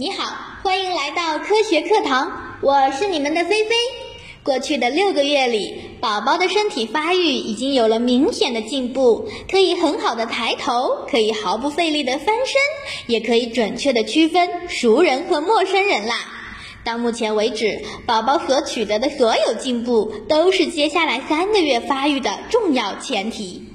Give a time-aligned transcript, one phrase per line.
[0.00, 3.74] 你好，欢迎来到科学课堂，我是你们的菲菲。
[4.44, 12.54] 过去的六个月里，宝宝的身体发育已经有了明显的进步，可以很好的抬头，可以毫不费力的翻身，
[13.08, 16.14] 也可以准确的区分熟人和陌生人啦。
[16.84, 23.67] 到目前为止，宝宝所取得的所有进步，都是接下来三个月发育的重要前提。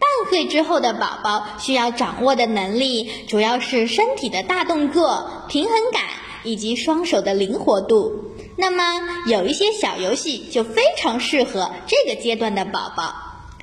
[0.00, 6.02] 半岁之后的宝宝需要掌握的能力，主要是身体的大动作、平衡感
[6.42, 8.32] 以及双手的灵活度。
[8.56, 8.82] 那么，
[9.26, 13.14] 有一些小游戏就非常适合这个阶段的宝宝。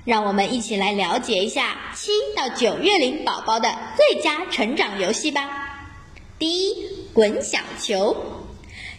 [0.06, 5.50] 让我们一起来了解一下七到九月龄宝宝的最佳成长游戏吧。
[6.40, 6.76] 第一，
[7.14, 8.16] 滚小球。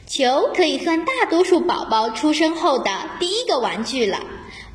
[0.07, 4.19] 球可以算大多数宝宝出生后的第一个玩具了。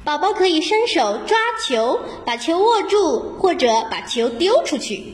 [0.03, 5.13] 宝宝可以伸手抓球，把球握住，或者把球丢出去。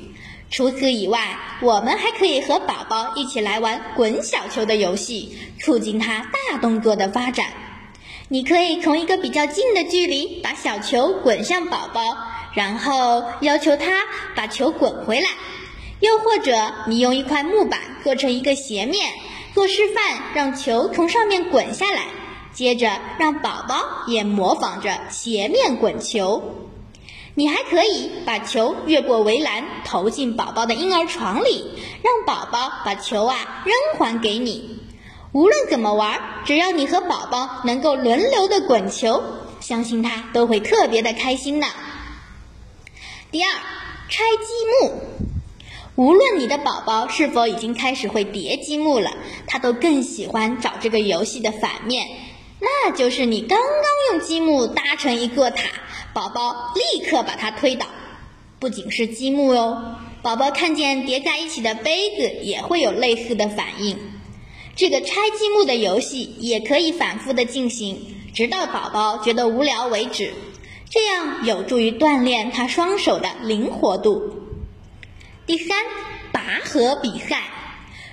[0.49, 7.45] 除此以外，我们还可以和宝宝一起来玩滚小球的游戏，促进他大动作的发展。
[8.29, 12.17] 你可以从一个比较近的距离把小球滚向宝宝，
[12.55, 13.91] 然后要求他
[14.35, 15.29] 把球滚回来。
[15.99, 19.11] 又或者，你用一块木板做成一个斜面，
[19.53, 22.05] 做示范，让球从上面滚下来。
[22.53, 26.43] 接着让宝宝也模仿着斜面滚球，
[27.35, 31.65] 你还可以把球越过围栏投进宝宝的婴儿床里，
[32.03, 34.79] 让宝宝把球啊扔还给你。
[35.31, 39.23] 无论怎么玩，只要你和宝宝能够轮流的滚球，
[39.59, 41.67] 相信他都会特别的开心呢。
[43.31, 43.49] 第二，
[44.09, 44.93] 拆积木，
[45.95, 49.11] 无论你的宝宝是否已经开始会叠积木了，
[49.45, 52.07] 他都更喜欢找这个游戏的反面。
[52.59, 55.69] 那就是你刚刚用积木搭成一座塔，
[56.13, 57.85] 宝宝立刻把它推倒。
[58.59, 63.97] 不仅是积木哟，宝宝看见叠在一起的杯子也会有类似的反应。
[64.75, 70.33] 这个拆积木的游戏也可以反复的进行，直到宝宝觉得无聊为止。
[70.89, 74.33] 这样有助于锻炼他双手的灵活度。
[75.45, 75.77] 第三，
[76.33, 77.43] 拔河比赛。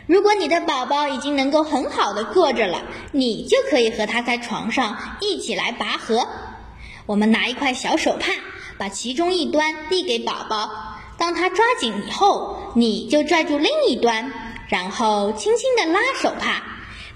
[0.07, 6.27] 如果你的宝宝已经能够很好的坐着了，你就可以和他在床上一起来拔河。
[7.07, 8.33] 我们拿一块小手帕，
[8.79, 10.71] 把其中一端递给宝宝，
[11.19, 14.33] 当他抓紧以后，你就拽住另一端，
[14.69, 16.63] 然后轻轻地拉手帕。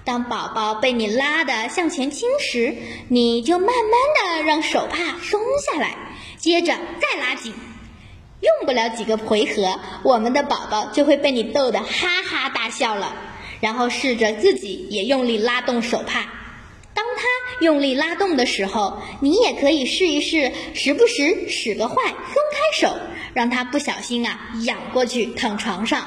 [0.03, 2.75] 当宝宝被你拉的向前倾时，
[3.07, 5.95] 你就慢慢的让手帕松下来，
[6.37, 7.53] 接着再拉紧。
[8.41, 13.15] 用不了几个回合，我们的宝宝就会被你逗得哈哈大笑了。
[13.59, 16.27] 然后试着自己也用力拉动手帕。
[16.95, 17.23] 当他
[17.63, 22.15] 用力拉动的时候，你也可以试一试，时不时使个坏，松
[22.51, 22.97] 开手，
[23.33, 26.03] 让他不小心啊仰过去躺床上。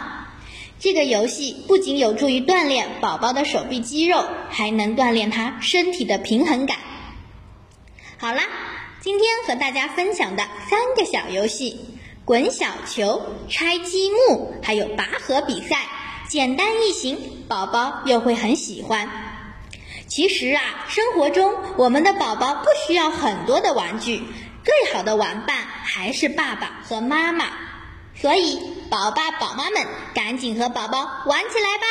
[0.80, 6.76] 这个游戏不仅有助于锻炼宝宝的手臂肌肉，还能锻炼他身体的平衡感。
[8.18, 8.42] 好啦，
[9.00, 11.78] 今天和大家分享的三个小游戏。
[12.24, 13.20] 滚小球、
[13.50, 15.76] 拆积木，还有拔河比赛，
[16.26, 19.06] 简单易行，宝宝又会很喜欢。
[20.06, 24.22] 其实啊，生活中我们的宝宝不需要很多的玩具，
[24.64, 27.44] 最好的玩伴还是爸爸和妈妈。
[28.14, 28.58] 所以，
[28.88, 31.86] 宝爸宝妈们，赶紧和宝宝玩起来吧！